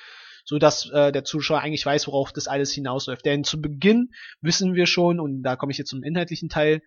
so 0.44 0.59
dass 0.59 0.91
äh, 0.91 1.11
der 1.11 1.25
Zuschauer 1.25 1.61
eigentlich 1.61 1.87
weiß, 1.87 2.09
worauf 2.09 2.35
das 2.35 2.49
alles 2.49 2.73
hinausläuft. 2.73 3.25
Denn 3.25 3.43
zu 3.43 3.62
Beginn 3.62 4.12
wissen 4.43 4.75
wir 4.75 4.87
schon, 4.87 5.19
und 5.19 5.43
da 5.43 5.56
komme 5.56 5.73
ich 5.73 5.79
jetzt 5.79 5.91
zum 5.91 6.02
inhaltlichen 6.02 6.50
Teil, 6.50 6.82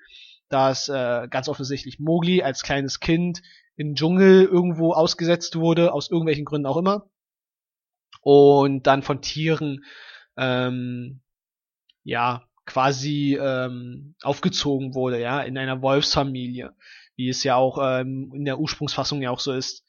dass 0.50 0.88
äh, 0.88 1.28
ganz 1.30 1.50
offensichtlich 1.50 2.00
Mowgli 2.00 2.44
als 2.44 2.62
kleines 2.62 3.00
Kind 3.00 3.42
im 3.80 3.96
Dschungel 3.96 4.44
irgendwo 4.44 4.92
ausgesetzt 4.92 5.56
wurde, 5.56 5.94
aus 5.94 6.12
irgendwelchen 6.12 6.44
Gründen 6.44 6.68
auch 6.68 6.76
immer. 6.76 7.10
Und 8.22 8.88
dann 8.88 9.04
von 9.04 9.22
Tieren, 9.22 9.86
ähm, 10.36 11.22
ja, 12.04 12.44
quasi 12.66 13.40
ähm, 13.42 14.16
aufgezogen 14.22 14.96
wurde, 14.96 15.22
ja, 15.22 15.42
in 15.42 15.58
einer 15.58 15.82
Wolfsfamilie, 15.82 16.76
wie 17.16 17.30
es 17.30 17.42
ja 17.46 17.56
auch 17.56 17.80
ähm, 17.82 18.34
in 18.36 18.44
der 18.44 18.60
Ursprungsfassung 18.60 19.22
ja 19.22 19.32
auch 19.32 19.40
so 19.40 19.54
ist. 19.54 19.86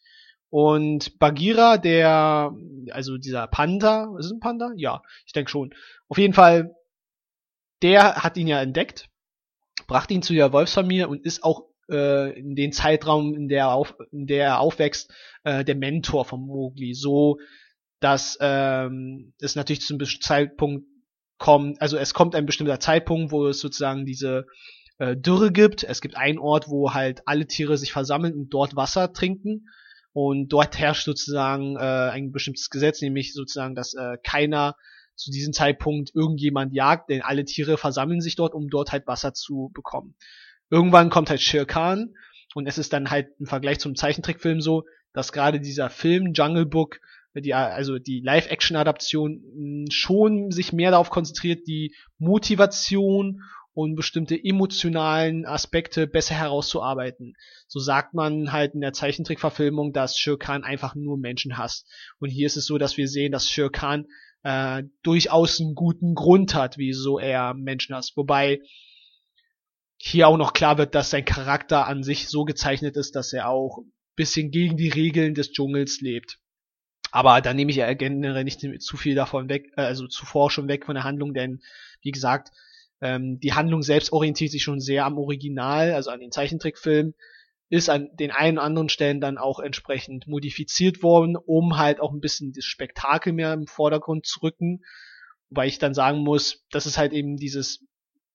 Und 0.51 1.19
Bagheera, 1.19 1.77
der, 1.77 2.53
also 2.93 3.19
dieser 3.19 3.49
Panda, 3.49 4.15
ist 4.21 4.27
es 4.27 4.33
ein 4.33 4.41
Panda? 4.41 4.71
Ja, 4.77 5.03
ich 5.27 5.33
denke 5.33 5.51
schon. 5.51 5.75
Auf 6.07 6.19
jeden 6.19 6.35
Fall, 6.35 6.77
der 7.83 8.23
hat 8.23 8.37
ihn 8.37 8.47
ja 8.47 8.63
entdeckt, 8.63 9.11
brachte 9.89 10.15
ihn 10.15 10.23
zu 10.23 10.33
der 10.33 10.53
Wolfsfamilie 10.53 11.09
und 11.09 11.25
ist 11.25 11.43
auch 11.43 11.70
äh, 11.91 12.39
in 12.39 12.55
den 12.55 12.73
Zeitraum, 12.73 13.35
in 13.35 13.49
der, 13.49 13.61
er 13.61 13.75
auf, 13.75 13.95
in 14.13 14.27
der 14.27 14.45
er 14.45 14.61
aufwächst, 14.61 15.13
äh, 15.45 15.65
der 15.65 15.75
Mentor 15.75 16.25
von 16.25 16.41
Mowgli. 16.41 16.95
So, 16.95 17.39
dass 18.01 18.39
ähm, 18.41 19.33
es 19.41 19.57
natürlich 19.57 19.83
zu 19.83 19.93
einem 19.93 19.99
bestimmten 19.99 20.27
Zeitpunkt 20.27 20.87
kommt, 21.39 21.81
also 21.81 21.97
es 21.97 22.15
kommt 22.15 22.35
ein 22.35 22.47
bestimmter 22.47 22.81
Zeitpunkt, 22.81 23.33
wo 23.33 23.49
es 23.49 23.61
sozusagen 23.61 24.05
diese 24.05 24.47
äh, 24.99 25.17
Dürre 25.17 25.53
gibt. 25.53 25.85
Es 25.85 26.01
gibt 26.01 26.17
einen 26.17 26.39
Ort, 26.39 26.69
wo 26.69 26.93
halt 26.95 27.23
alle 27.27 27.47
Tiere 27.47 27.77
sich 27.79 27.93
versammeln 27.93 28.35
und 28.35 28.51
dort 28.51 28.77
Wasser 28.77 29.13
trinken. 29.13 29.67
Und 30.13 30.49
dort 30.49 30.79
herrscht 30.79 31.05
sozusagen 31.05 31.77
äh, 31.77 31.81
ein 31.81 32.33
bestimmtes 32.33 32.69
Gesetz, 32.69 33.01
nämlich 33.01 33.33
sozusagen, 33.33 33.75
dass 33.75 33.95
äh, 33.95 34.19
keiner 34.23 34.77
zu 35.15 35.31
diesem 35.31 35.53
Zeitpunkt 35.53 36.11
irgendjemand 36.15 36.75
jagt, 36.75 37.11
denn 37.11 37.23
alle 37.23 37.45
Tiere 37.45 37.77
versammeln 37.77 38.21
sich 38.21 38.37
dort, 38.37 38.55
um 38.55 38.69
dort 38.69 38.91
halt 38.91 39.07
Wasser 39.07 39.35
zu 39.35 39.71
bekommen. 39.75 40.17
Irgendwann 40.71 41.11
kommt 41.11 41.31
halt 41.31 41.41
Shere 41.41 41.67
Khan 41.67 42.15
und 42.55 42.67
es 42.67 42.79
ist 42.79 42.93
dann 42.93 43.11
halt 43.11 43.29
im 43.39 43.47
Vergleich 43.47 43.79
zum 43.81 43.95
Zeichentrickfilm 43.95 44.61
so, 44.61 44.85
dass 45.13 45.33
gerade 45.33 45.61
dieser 45.61 45.91
Film 45.91 46.33
Jungle 46.33 46.67
Book, 46.67 47.01
die, 47.35 47.55
also 47.55 47.99
die 47.99 48.21
Live-Action-Adaption 48.21 49.43
hm, 49.55 49.85
schon 49.91 50.51
sich 50.51 50.73
mehr 50.73 50.93
darauf 50.93 51.11
konzentriert, 51.11 51.67
die 51.67 51.95
Motivation 52.19 53.43
und 53.73 53.95
bestimmte 53.95 54.39
emotionalen 54.43 55.47
Aspekte 55.47 56.07
besser 56.07 56.35
herauszuarbeiten. 56.35 57.35
So 57.69 57.79
sagt 57.79 58.15
man 58.15 58.53
halt 58.53 58.75
in 58.75 58.81
der 58.81 58.93
Zeichentrickverfilmung, 58.93 59.93
dass 59.93 60.19
Shere 60.19 60.39
Khan 60.39 60.65
einfach 60.65 60.95
nur 60.95 61.19
Menschen 61.19 61.57
hasst. 61.57 61.89
Und 62.19 62.31
hier 62.31 62.47
ist 62.47 62.57
es 62.57 62.67
so, 62.67 62.79
dass 62.79 62.97
wir 62.97 63.09
sehen, 63.09 63.33
dass 63.33 63.49
Shere 63.49 63.71
Khan 63.71 64.07
äh, 64.43 64.83
durchaus 65.03 65.61
einen 65.61 65.75
guten 65.75 66.15
Grund 66.15 66.55
hat, 66.55 66.79
wieso 66.79 67.19
er 67.19 67.55
Menschen 67.55 67.95
hasst. 67.95 68.17
Wobei 68.17 68.61
hier 70.03 70.29
auch 70.29 70.39
noch 70.39 70.55
klar 70.55 70.79
wird, 70.79 70.95
dass 70.95 71.11
sein 71.11 71.27
Charakter 71.27 71.87
an 71.87 72.03
sich 72.03 72.29
so 72.29 72.45
gezeichnet 72.45 72.97
ist, 72.97 73.15
dass 73.17 73.35
er 73.35 73.49
auch 73.49 73.81
bisschen 74.17 74.51
gegen 74.51 74.79
die 74.79 74.89
Regeln 74.89 75.35
des 75.35 75.53
Dschungels 75.53 76.01
lebt. 76.01 76.39
Aber 77.11 77.41
da 77.43 77.53
nehme 77.53 77.71
ich 77.71 77.77
ja 77.77 77.93
generell 77.93 78.45
nicht 78.45 78.61
zu 78.83 78.97
viel 78.97 79.15
davon 79.15 79.49
weg, 79.49 79.73
äh, 79.77 79.83
also 79.83 80.07
zuvor 80.07 80.51
schon 80.51 80.69
weg 80.69 80.87
von 80.87 80.95
der 80.95 81.05
Handlung, 81.05 81.35
denn 81.35 81.61
wie 82.03 82.13
gesagt, 82.13 82.51
ähm, 83.03 83.41
die 83.41 83.53
Handlung 83.53 83.83
selbst 83.83 84.13
orientiert 84.13 84.53
sich 84.53 84.63
schon 84.63 84.81
sehr 84.81 85.05
am 85.05 85.19
Original, 85.19 85.93
also 85.93 86.11
an 86.11 86.21
den 86.21 86.33
Zeichentrickfilm, 86.33 87.15
ist 87.69 87.91
an 87.91 88.09
den 88.15 88.31
einen 88.31 88.57
oder 88.57 88.67
anderen 88.67 88.89
Stellen 88.89 89.21
dann 89.21 89.37
auch 89.37 89.61
entsprechend 89.61 90.27
modifiziert 90.27 91.03
worden, 91.03 91.37
um 91.37 91.77
halt 91.77 92.01
auch 92.01 92.13
ein 92.13 92.21
bisschen 92.21 92.53
das 92.53 92.65
Spektakel 92.65 93.33
mehr 93.33 93.53
im 93.53 93.67
Vordergrund 93.67 94.27
zu 94.27 94.41
rücken. 94.41 94.83
Wobei 95.51 95.67
ich 95.67 95.79
dann 95.79 95.95
sagen 95.95 96.19
muss, 96.19 96.65
das 96.71 96.87
ist 96.87 96.97
halt 96.97 97.13
eben 97.13 97.37
dieses 97.37 97.87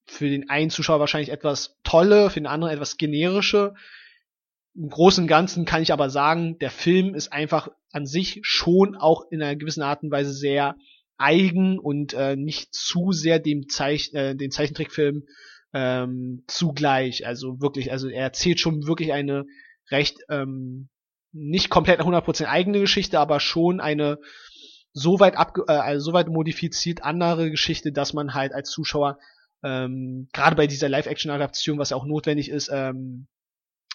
für 0.06 0.30
den 0.30 0.50
einen 0.50 0.70
Zuschauer 0.70 1.00
wahrscheinlich 1.00 1.32
etwas 1.32 1.78
tolle, 1.84 2.30
für 2.30 2.40
den 2.40 2.48
anderen 2.48 2.74
etwas 2.74 2.98
generische. 2.98 3.74
Im 4.76 4.90
Großen 4.90 5.24
und 5.24 5.28
Ganzen 5.28 5.66
kann 5.66 5.82
ich 5.82 5.94
aber 5.94 6.10
sagen, 6.10 6.58
der 6.60 6.70
Film 6.70 7.16
ist 7.16 7.32
einfach 7.32 7.70
an 7.92 8.06
sich 8.06 8.40
schon 8.44 8.96
auch 8.96 9.24
in 9.32 9.42
einer 9.42 9.56
gewissen 9.56 9.82
Art 9.82 10.04
und 10.04 10.12
Weise 10.12 10.34
sehr 10.34 10.76
eigen 11.18 11.80
und 11.80 12.14
äh, 12.14 12.36
nicht 12.36 12.74
zu 12.74 13.12
sehr 13.12 13.40
dem 13.40 13.70
Zeich 13.70 14.14
äh, 14.14 14.36
den 14.36 14.52
Zeichentrickfilm 14.52 15.24
ähm, 15.74 16.44
zugleich. 16.48 17.26
Also 17.26 17.62
wirklich, 17.62 17.92
also 17.92 18.10
er 18.10 18.24
erzählt 18.24 18.60
schon 18.60 18.86
wirklich 18.86 19.14
eine 19.14 19.46
recht 19.92 20.20
ähm, 20.30 20.90
nicht 21.32 21.70
komplett 21.70 22.00
100% 22.00 22.46
eigene 22.46 22.80
Geschichte, 22.80 23.20
aber 23.20 23.40
schon 23.40 23.80
eine 23.80 24.20
so 24.94 25.20
weit 25.20 25.36
abge 25.36 25.64
äh, 25.68 25.74
also 25.74 26.12
so 26.12 26.14
weit 26.14 26.30
modifiziert 26.30 27.04
andere 27.04 27.52
Geschichte, 27.52 27.92
dass 27.92 28.14
man 28.14 28.34
halt 28.34 28.54
als 28.54 28.70
Zuschauer 28.70 29.20
ähm, 29.66 30.28
gerade 30.32 30.56
bei 30.56 30.68
dieser 30.68 30.90
Live-Action-Adaption, 30.90 31.80
was 31.80 31.90
ja 31.90 31.98
auch 31.98 32.06
notwendig 32.06 32.50
ist, 32.50 32.70
ähm, 32.72 33.26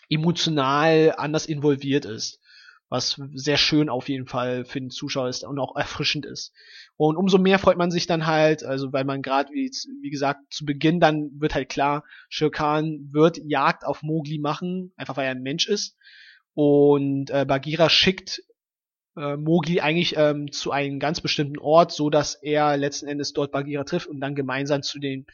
emotional 0.09 1.15
anders 1.17 1.47
involviert 1.47 2.05
ist. 2.05 2.41
Was 2.89 3.23
sehr 3.35 3.57
schön 3.57 3.89
auf 3.89 4.09
jeden 4.09 4.27
Fall 4.27 4.65
für 4.65 4.81
den 4.81 4.91
Zuschauer 4.91 5.29
ist 5.29 5.45
und 5.45 5.61
auch 5.61 5.77
erfrischend 5.77 6.27
ist. 6.27 6.53
Und 6.97 7.17
umso 7.17 7.39
mehr 7.39 7.61
freut 7.61 7.79
man 7.79 7.93
sich 7.93 8.09
dann 8.09 8.27
halt, 8.27 8.65
also 8.65 8.93
weil 8.93 9.05
man 9.05 9.23
gerade, 9.23 9.53
wie, 9.53 9.71
wie 10.03 10.11
gesagt, 10.11 10.41
zu 10.53 10.65
Beginn 10.65 10.99
dann 10.99 11.31
wird 11.41 11.55
halt 11.55 11.69
klar, 11.69 12.03
Shirkan 12.29 13.09
wird 13.13 13.39
Jagd 13.39 13.87
auf 13.87 14.03
Mowgli 14.03 14.41
machen, 14.41 14.93
einfach 14.97 15.17
weil 15.17 15.27
er 15.27 15.31
ein 15.31 15.43
Mensch 15.43 15.69
ist. 15.69 15.97
Und 16.55 17.31
äh, 17.31 17.45
Bagheera 17.47 17.89
schickt 17.89 18.43
äh, 19.17 19.37
Mowgli 19.37 19.79
eigentlich 19.79 20.17
ähm, 20.17 20.51
zu 20.51 20.73
einem 20.73 20.99
ganz 20.99 21.21
bestimmten 21.21 21.61
Ort, 21.61 21.93
so 21.93 22.11
dass 22.11 22.35
er 22.35 22.77
letzten 22.77 23.07
Endes 23.07 23.33
dort 23.33 23.53
Bagheera 23.53 23.85
trifft 23.85 24.09
und 24.09 24.21
dann 24.21 24.35
gemeinsam 24.35 24.83
zu 24.83 24.99
dem 24.99 25.27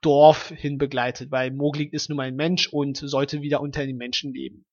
Dorf 0.00 0.48
hin 0.48 0.78
begleitet, 0.78 1.30
weil 1.30 1.50
Mowgli 1.50 1.84
ist 1.84 2.08
nun 2.08 2.16
mal 2.16 2.28
ein 2.28 2.36
Mensch 2.36 2.68
und 2.68 2.96
sollte 2.96 3.42
wieder 3.42 3.60
unter 3.60 3.84
den 3.84 3.96
Menschen 3.96 4.32
leben. 4.32 4.64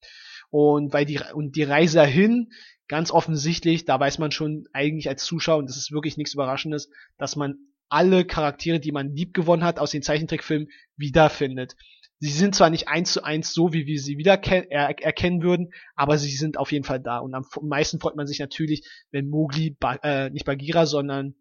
Und 0.49 0.93
weil 0.93 1.05
die 1.05 1.19
und 1.33 1.55
die 1.55 1.63
Reise 1.63 1.97
dahin 1.97 2.49
ganz 2.87 3.11
offensichtlich, 3.11 3.85
da 3.85 3.99
weiß 3.99 4.17
man 4.17 4.31
schon 4.31 4.65
eigentlich 4.71 5.09
als 5.09 5.25
Zuschauer 5.25 5.57
und 5.57 5.69
das 5.69 5.77
ist 5.77 5.91
wirklich 5.91 6.17
nichts 6.17 6.33
Überraschendes, 6.33 6.89
dass 7.17 7.35
man 7.35 7.55
alle 7.89 8.25
Charaktere, 8.25 8.79
die 8.79 8.91
man 8.91 9.13
lieb 9.13 9.33
gewonnen 9.33 9.63
hat 9.63 9.79
aus 9.79 9.91
den 9.91 10.01
Zeichentrickfilmen, 10.01 10.69
wiederfindet. 10.95 11.75
Sie 12.19 12.31
sind 12.31 12.55
zwar 12.55 12.69
nicht 12.69 12.87
eins 12.87 13.13
zu 13.13 13.23
eins 13.23 13.53
so, 13.53 13.73
wie 13.73 13.85
wir 13.85 13.99
sie 13.99 14.17
wieder 14.17 14.41
er 14.43 14.89
erkennen 15.03 15.43
würden, 15.43 15.71
aber 15.95 16.17
sie 16.17 16.35
sind 16.35 16.57
auf 16.57 16.71
jeden 16.71 16.83
Fall 16.83 16.99
da. 16.99 17.19
Und 17.19 17.35
am 17.35 17.45
meisten 17.61 17.99
freut 17.99 18.15
man 18.15 18.25
sich 18.25 18.39
natürlich, 18.39 18.87
wenn 19.11 19.29
Mowgli, 19.29 19.75
ba 19.79 19.95
äh, 20.01 20.29
nicht 20.31 20.45
Bagheera, 20.45 20.87
sondern 20.87 21.35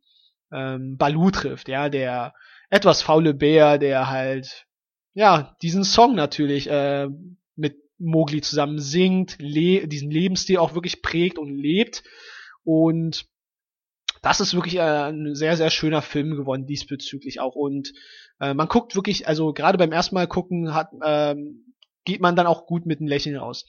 ähm, 0.52 0.96
Balu 0.98 1.30
trifft, 1.30 1.68
ja, 1.68 1.88
der 1.88 2.34
etwas 2.70 3.02
faule 3.02 3.34
Bär, 3.34 3.78
der 3.78 4.10
halt, 4.10 4.66
ja, 5.14 5.56
diesen 5.62 5.84
Song 5.84 6.14
natürlich 6.14 6.68
äh, 6.68 7.08
mit 7.54 7.76
Mowgli 7.98 8.40
zusammen 8.40 8.78
singt, 8.78 9.36
le 9.38 9.86
diesen 9.86 10.10
Lebensstil 10.10 10.58
auch 10.58 10.74
wirklich 10.74 11.02
prägt 11.02 11.38
und 11.38 11.50
lebt. 11.50 12.02
Und 12.64 13.26
das 14.22 14.40
ist 14.40 14.54
wirklich 14.54 14.76
äh, 14.76 14.80
ein 14.80 15.34
sehr, 15.34 15.56
sehr 15.56 15.70
schöner 15.70 16.02
Film 16.02 16.36
geworden 16.36 16.66
diesbezüglich 16.66 17.40
auch. 17.40 17.54
Und 17.54 17.92
äh, 18.40 18.54
man 18.54 18.68
guckt 18.68 18.94
wirklich, 18.94 19.28
also 19.28 19.52
gerade 19.52 19.78
beim 19.78 19.92
ersten 19.92 20.14
Mal 20.14 20.26
gucken, 20.26 20.74
hat, 20.74 20.90
ähm, 21.04 21.72
geht 22.04 22.20
man 22.20 22.36
dann 22.36 22.46
auch 22.46 22.66
gut 22.66 22.86
mit 22.86 23.00
einem 23.00 23.08
Lächeln 23.08 23.36
raus. 23.36 23.66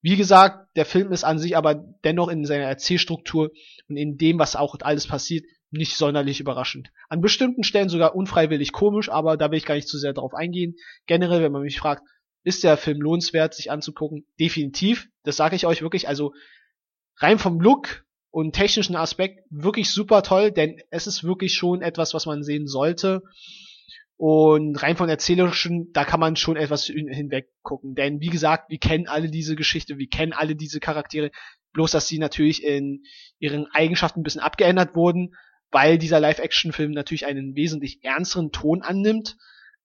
Wie 0.00 0.16
gesagt, 0.16 0.68
der 0.76 0.86
Film 0.86 1.12
ist 1.12 1.24
an 1.24 1.38
sich 1.38 1.56
aber 1.56 1.74
dennoch 2.04 2.28
in 2.28 2.44
seiner 2.44 2.64
Erzählstruktur 2.64 3.50
und 3.88 3.96
in 3.96 4.16
dem, 4.16 4.38
was 4.38 4.56
auch 4.56 4.76
alles 4.80 5.08
passiert, 5.08 5.44
nicht 5.70 5.96
sonderlich 5.96 6.40
überraschend. 6.40 6.90
An 7.08 7.20
bestimmten 7.20 7.62
Stellen 7.62 7.88
sogar 7.88 8.14
unfreiwillig 8.14 8.72
komisch, 8.72 9.08
aber 9.10 9.36
da 9.36 9.50
will 9.50 9.58
ich 9.58 9.66
gar 9.66 9.74
nicht 9.74 9.88
zu 9.88 9.98
sehr 9.98 10.12
darauf 10.12 10.34
eingehen. 10.34 10.76
Generell, 11.06 11.42
wenn 11.42 11.52
man 11.52 11.62
mich 11.62 11.78
fragt, 11.78 12.02
ist 12.42 12.64
der 12.64 12.76
Film 12.76 13.00
lohnenswert, 13.00 13.54
sich 13.54 13.70
anzugucken? 13.70 14.26
Definitiv. 14.40 15.08
Das 15.24 15.36
sage 15.36 15.56
ich 15.56 15.66
euch 15.66 15.82
wirklich. 15.82 16.08
Also 16.08 16.32
rein 17.16 17.38
vom 17.38 17.60
Look 17.60 18.04
und 18.30 18.54
technischen 18.54 18.96
Aspekt 18.96 19.40
wirklich 19.50 19.90
super 19.90 20.22
toll, 20.22 20.52
denn 20.52 20.80
es 20.90 21.06
ist 21.06 21.24
wirklich 21.24 21.54
schon 21.54 21.82
etwas, 21.82 22.14
was 22.14 22.26
man 22.26 22.42
sehen 22.42 22.66
sollte. 22.66 23.22
Und 24.16 24.82
rein 24.82 24.96
von 24.96 25.08
erzählerischen, 25.08 25.92
da 25.92 26.04
kann 26.04 26.18
man 26.18 26.36
schon 26.36 26.56
etwas 26.56 26.86
hinweg 26.86 27.50
gucken. 27.62 27.94
Denn 27.94 28.20
wie 28.20 28.30
gesagt, 28.30 28.70
wir 28.70 28.78
kennen 28.78 29.06
alle 29.06 29.30
diese 29.30 29.54
Geschichte, 29.54 29.98
wir 29.98 30.08
kennen 30.08 30.32
alle 30.32 30.56
diese 30.56 30.80
Charaktere, 30.80 31.30
bloß 31.72 31.92
dass 31.92 32.08
sie 32.08 32.18
natürlich 32.18 32.64
in 32.64 33.04
ihren 33.38 33.66
Eigenschaften 33.66 34.20
ein 34.20 34.24
bisschen 34.24 34.40
abgeändert 34.40 34.96
wurden 34.96 35.34
weil 35.70 35.98
dieser 35.98 36.20
Live-Action-Film 36.20 36.92
natürlich 36.92 37.26
einen 37.26 37.54
wesentlich 37.54 38.02
ernsteren 38.02 38.52
Ton 38.52 38.82
annimmt, 38.82 39.36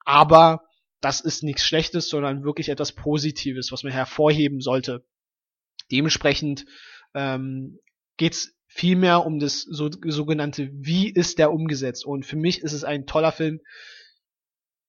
aber 0.05 0.63
das 1.01 1.19
ist 1.19 1.43
nichts 1.43 1.65
Schlechtes, 1.65 2.07
sondern 2.09 2.43
wirklich 2.43 2.69
etwas 2.69 2.93
Positives, 2.93 3.71
was 3.71 3.83
man 3.83 3.91
hervorheben 3.91 4.61
sollte. 4.61 5.05
Dementsprechend 5.91 6.65
ähm, 7.13 7.79
geht 8.17 8.53
vielmehr 8.67 9.25
um 9.25 9.39
das 9.39 9.61
so, 9.61 9.89
sogenannte 9.91 10.69
Wie 10.73 11.09
ist 11.09 11.39
der 11.39 11.51
umgesetzt 11.51 12.05
und 12.05 12.25
für 12.25 12.37
mich 12.37 12.61
ist 12.61 12.73
es 12.73 12.83
ein 12.83 13.05
toller 13.05 13.31
Film. 13.31 13.61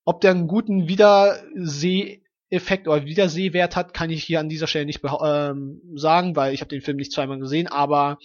Ob 0.05 0.21
der 0.21 0.31
einen 0.31 0.47
guten 0.47 0.89
Wiederseh-Effekt 0.89 2.87
oder 2.89 3.05
Wiedersehwert 3.05 3.75
hat, 3.75 3.93
kann 3.93 4.11
ich 4.11 4.23
hier 4.23 4.41
an 4.41 4.49
dieser 4.49 4.67
Stelle 4.67 4.87
nicht 4.87 5.03
ähm, 5.05 5.83
sagen, 5.97 6.37
weil 6.37 6.55
ich 6.55 6.61
habe 6.61 6.71
den 6.71 6.81
Film 6.81 6.97
nicht 6.97 7.13
zweimal 7.13 7.39
gesehen, 7.39 7.67
aber 7.67 8.19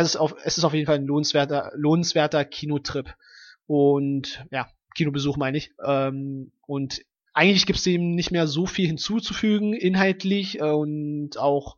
es 0.00 0.08
ist 0.08 0.16
auf, 0.16 0.34
es 0.44 0.58
ist 0.58 0.64
auf 0.64 0.74
jeden 0.74 0.86
Fall 0.86 0.96
ein 0.96 1.06
lohnenswerter, 1.06 1.72
lohnenswerter 1.74 2.44
Kinotrip. 2.44 3.14
Und 3.66 4.44
ja, 4.50 4.68
Kinobesuch 4.94 5.36
meine 5.36 5.58
ich. 5.58 5.72
Ähm, 5.84 6.52
und 6.66 7.00
eigentlich 7.32 7.66
gibt 7.66 7.78
es 7.78 7.84
dem 7.84 8.14
nicht 8.14 8.30
mehr 8.30 8.46
so 8.46 8.66
viel 8.66 8.86
hinzuzufügen, 8.86 9.72
inhaltlich 9.72 10.60
äh, 10.60 10.70
und 10.70 11.38
auch, 11.38 11.76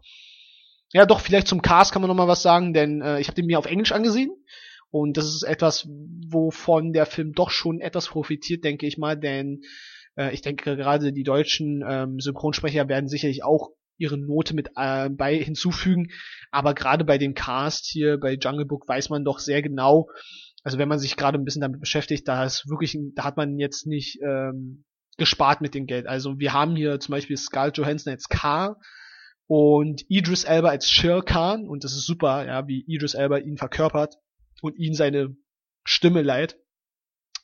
ja 0.92 1.06
doch, 1.06 1.20
vielleicht 1.20 1.48
zum 1.48 1.62
Cast 1.62 1.92
kann 1.92 2.02
man 2.02 2.08
noch 2.08 2.16
mal 2.16 2.28
was 2.28 2.42
sagen, 2.42 2.72
denn 2.72 3.02
äh, 3.02 3.20
ich 3.20 3.28
habe 3.28 3.34
den 3.34 3.46
mir 3.46 3.58
auf 3.58 3.66
Englisch 3.66 3.92
angesehen. 3.92 4.30
Und 4.90 5.16
das 5.16 5.26
ist 5.26 5.42
etwas, 5.42 5.88
wovon 6.28 6.92
der 6.92 7.06
Film 7.06 7.32
doch 7.32 7.50
schon 7.50 7.80
etwas 7.80 8.08
profitiert, 8.08 8.64
denke 8.64 8.86
ich 8.86 8.96
mal, 8.98 9.18
denn 9.18 9.62
äh, 10.16 10.32
ich 10.32 10.42
denke 10.42 10.76
gerade 10.76 11.12
die 11.12 11.24
deutschen 11.24 11.84
ähm, 11.86 12.20
Synchronsprecher 12.20 12.88
werden 12.88 13.08
sicherlich 13.08 13.44
auch 13.44 13.70
ihre 13.98 14.18
Note 14.18 14.54
mit 14.54 14.70
äh, 14.76 15.08
bei 15.08 15.36
hinzufügen. 15.36 16.08
Aber 16.50 16.74
gerade 16.74 17.04
bei 17.04 17.18
dem 17.18 17.34
Cast 17.34 17.86
hier 17.86 18.18
bei 18.18 18.34
Jungle 18.34 18.66
Book 18.66 18.88
weiß 18.88 19.10
man 19.10 19.24
doch 19.24 19.38
sehr 19.38 19.62
genau, 19.62 20.08
also 20.66 20.78
wenn 20.78 20.88
man 20.88 20.98
sich 20.98 21.16
gerade 21.16 21.38
ein 21.38 21.44
bisschen 21.44 21.60
damit 21.62 21.80
beschäftigt, 21.80 22.26
da 22.26 22.44
ist 22.44 22.68
wirklich, 22.68 22.98
da 23.14 23.22
hat 23.22 23.36
man 23.36 23.56
jetzt 23.58 23.86
nicht 23.86 24.18
ähm, 24.20 24.84
gespart 25.16 25.60
mit 25.60 25.74
dem 25.74 25.86
Geld. 25.86 26.08
Also 26.08 26.40
wir 26.40 26.52
haben 26.52 26.74
hier 26.74 26.98
zum 26.98 27.12
Beispiel 27.12 27.36
Scarlett 27.36 27.78
Johansson 27.78 28.12
als 28.12 28.28
K 28.28 28.76
und 29.46 30.04
Idris 30.08 30.42
Elba 30.42 30.70
als 30.70 30.90
Shere 30.90 31.22
Khan 31.22 31.68
und 31.68 31.84
das 31.84 31.92
ist 31.92 32.04
super, 32.04 32.44
ja, 32.46 32.66
wie 32.66 32.84
Idris 32.88 33.14
Elba 33.14 33.38
ihn 33.38 33.56
verkörpert 33.56 34.16
und 34.60 34.76
ihn 34.76 34.94
seine 34.94 35.36
Stimme 35.84 36.22
leiht. 36.22 36.58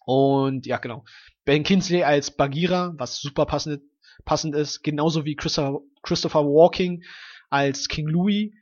Und 0.05 0.67
ja, 0.67 0.79
genau. 0.79 1.05
Ben 1.45 1.63
Kinsley 1.63 2.03
als 2.03 2.33
Bagheera, 2.33 2.93
was 2.97 3.21
super 3.21 3.47
passend, 3.47 3.83
passend 4.25 4.55
ist, 4.55 4.83
genauso 4.83 5.25
wie 5.25 5.37
Christopher, 5.37 5.81
Christopher 6.03 6.45
Walking 6.45 7.03
als 7.51 7.89
King 7.89 8.09
Louis, 8.09 8.53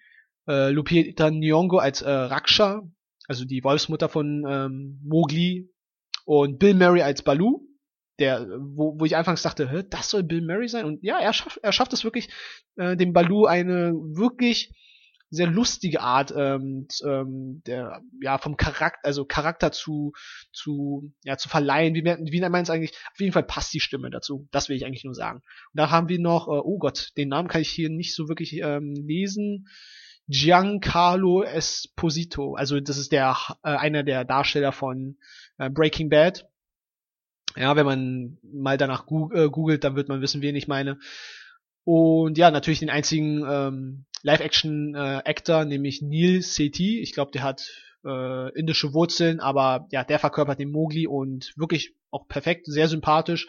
äh, 0.48 0.70
Lupita 0.70 1.28
Nyong'o 1.28 1.78
als 1.78 2.02
äh, 2.02 2.10
Raksha, 2.10 2.82
also 3.28 3.44
die 3.44 3.62
Wolfsmutter 3.62 4.08
von 4.08 4.44
ähm, 4.48 5.00
Mowgli 5.04 5.70
und 6.24 6.58
Bill 6.58 6.74
Murray 6.74 7.02
als 7.02 7.22
Baloo, 7.22 7.66
der, 8.18 8.46
wo, 8.60 8.98
wo 8.98 9.04
ich 9.04 9.16
anfangs 9.16 9.42
dachte, 9.42 9.70
Hä, 9.70 9.84
das 9.88 10.10
soll 10.10 10.22
Bill 10.22 10.42
Murray 10.42 10.68
sein? 10.68 10.84
Und 10.84 11.02
ja, 11.02 11.18
er 11.18 11.32
schafft, 11.32 11.58
er 11.62 11.72
schafft 11.72 11.92
es 11.92 12.04
wirklich, 12.04 12.28
äh, 12.76 12.96
dem 12.96 13.12
Baloo 13.12 13.46
eine 13.46 13.92
wirklich 13.94 14.74
sehr 15.30 15.46
lustige 15.46 16.00
Art 16.00 16.34
ähm, 16.36 16.88
ähm, 17.04 17.62
der 17.64 18.02
ja 18.20 18.38
vom 18.38 18.56
Charakter 18.56 18.98
also 19.04 19.24
Charakter 19.24 19.70
zu 19.70 20.12
zu 20.52 21.12
ja 21.22 21.36
zu 21.36 21.48
verleihen. 21.48 21.94
Wie 21.94 22.02
wie 22.02 22.40
nennt 22.40 22.52
man 22.52 22.62
es 22.62 22.70
eigentlich? 22.70 22.92
Auf 23.12 23.20
jeden 23.20 23.32
Fall 23.32 23.44
passt 23.44 23.72
die 23.72 23.80
Stimme 23.80 24.10
dazu. 24.10 24.48
Das 24.50 24.68
will 24.68 24.76
ich 24.76 24.84
eigentlich 24.84 25.04
nur 25.04 25.14
sagen. 25.14 25.38
Und 25.38 25.78
da 25.78 25.90
haben 25.90 26.08
wir 26.08 26.18
noch 26.18 26.48
äh, 26.48 26.60
oh 26.62 26.78
Gott 26.78 27.12
den 27.16 27.28
Namen 27.28 27.48
kann 27.48 27.62
ich 27.62 27.70
hier 27.70 27.90
nicht 27.90 28.14
so 28.14 28.28
wirklich 28.28 28.58
ähm, 28.60 28.94
lesen. 28.94 29.68
Giancarlo 30.26 31.42
Esposito. 31.42 32.54
Also 32.54 32.80
das 32.80 32.98
ist 32.98 33.12
der 33.12 33.36
äh, 33.62 33.70
einer 33.70 34.02
der 34.02 34.24
Darsteller 34.24 34.72
von 34.72 35.16
äh, 35.58 35.70
Breaking 35.70 36.08
Bad. 36.08 36.48
Ja 37.56 37.76
wenn 37.76 37.86
man 37.86 38.38
mal 38.42 38.76
danach 38.76 39.06
äh, 39.06 39.48
googelt 39.48 39.84
dann 39.84 39.94
wird 39.94 40.08
man 40.08 40.20
wissen 40.20 40.42
wen 40.42 40.56
ich 40.56 40.66
meine. 40.66 40.98
Und 41.84 42.36
ja, 42.36 42.50
natürlich 42.50 42.80
den 42.80 42.90
einzigen 42.90 43.44
ähm, 43.48 44.04
Live-Action-Actor, 44.22 45.62
äh, 45.62 45.64
nämlich 45.64 46.02
Neil 46.02 46.42
Sethi. 46.42 47.00
Ich 47.00 47.12
glaube, 47.12 47.32
der 47.32 47.42
hat 47.42 47.68
äh, 48.04 48.58
indische 48.58 48.92
Wurzeln, 48.94 49.40
aber 49.40 49.86
ja, 49.90 50.04
der 50.04 50.18
verkörpert 50.18 50.58
den 50.58 50.70
Mowgli 50.70 51.06
und 51.06 51.52
wirklich 51.56 51.94
auch 52.10 52.26
perfekt, 52.28 52.66
sehr 52.66 52.88
sympathisch. 52.88 53.48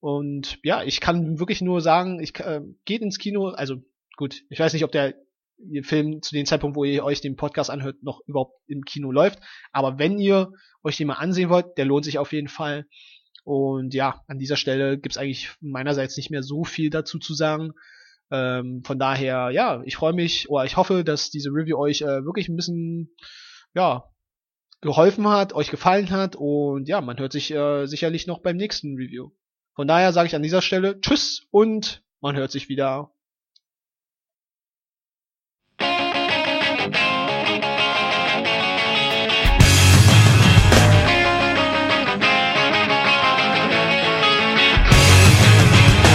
Und 0.00 0.58
ja, 0.64 0.82
ich 0.82 1.00
kann 1.00 1.38
wirklich 1.38 1.60
nur 1.60 1.80
sagen, 1.80 2.20
ich 2.20 2.38
äh, 2.40 2.60
geht 2.84 3.02
ins 3.02 3.18
Kino, 3.18 3.48
also 3.48 3.76
gut, 4.16 4.42
ich 4.48 4.58
weiß 4.58 4.72
nicht, 4.72 4.84
ob 4.84 4.92
der 4.92 5.14
Film 5.82 6.22
zu 6.22 6.34
dem 6.34 6.46
Zeitpunkt, 6.46 6.76
wo 6.76 6.84
ihr 6.84 7.04
euch 7.04 7.20
den 7.20 7.36
Podcast 7.36 7.70
anhört, 7.70 8.02
noch 8.02 8.20
überhaupt 8.26 8.60
im 8.66 8.84
Kino 8.84 9.12
läuft. 9.12 9.38
Aber 9.70 9.98
wenn 9.98 10.18
ihr 10.18 10.52
euch 10.82 10.96
den 10.96 11.06
mal 11.06 11.14
ansehen 11.14 11.50
wollt, 11.50 11.78
der 11.78 11.84
lohnt 11.84 12.04
sich 12.04 12.18
auf 12.18 12.32
jeden 12.32 12.48
Fall. 12.48 12.86
Und 13.44 13.94
ja, 13.94 14.22
an 14.26 14.38
dieser 14.38 14.56
Stelle 14.56 14.98
gibt's 14.98 15.18
eigentlich 15.18 15.50
meinerseits 15.60 16.16
nicht 16.16 16.30
mehr 16.30 16.42
so 16.42 16.64
viel 16.64 16.90
dazu 16.90 17.18
zu 17.18 17.34
sagen. 17.34 17.72
Ähm, 18.32 18.82
von 18.84 18.98
daher, 18.98 19.50
ja, 19.50 19.82
ich 19.84 19.96
freue 19.96 20.14
mich 20.14 20.48
oder 20.48 20.64
ich 20.64 20.78
hoffe, 20.78 21.04
dass 21.04 21.30
diese 21.30 21.50
Review 21.50 21.76
euch 21.78 22.00
äh, 22.00 22.24
wirklich 22.24 22.48
ein 22.48 22.56
bisschen, 22.56 23.14
ja, 23.74 24.04
geholfen 24.80 25.28
hat, 25.28 25.52
euch 25.52 25.70
gefallen 25.70 26.10
hat 26.10 26.34
und 26.34 26.88
ja, 26.88 27.00
man 27.00 27.18
hört 27.18 27.32
sich 27.32 27.52
äh, 27.52 27.86
sicherlich 27.86 28.26
noch 28.26 28.40
beim 28.40 28.56
nächsten 28.56 28.96
Review. 28.96 29.30
Von 29.74 29.86
daher 29.86 30.12
sage 30.12 30.26
ich 30.26 30.34
an 30.34 30.42
dieser 30.42 30.60
Stelle 30.60 31.00
Tschüss 31.00 31.46
und 31.50 32.02
man 32.20 32.34
hört 32.34 32.50
sich 32.50 32.68
wieder 32.68 33.11